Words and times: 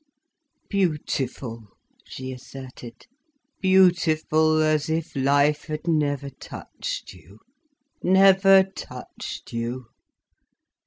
"Beautiful," 0.67 1.77
she 2.05 2.31
asserted, 2.31 3.05
"beautiful 3.61 4.59
as 4.63 4.89
if 4.89 5.15
life 5.15 5.65
had 5.65 5.85
never 5.87 6.31
touched 6.31 7.13
you—never 7.13 8.63
touched 8.63 9.53
you. 9.53 9.89